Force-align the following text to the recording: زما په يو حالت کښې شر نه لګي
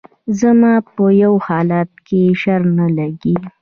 زما 0.39 0.73
په 0.93 1.03
يو 1.23 1.33
حالت 1.47 1.89
کښې 2.05 2.23
شر 2.41 2.61
نه 2.77 2.85
لګي 2.97 3.35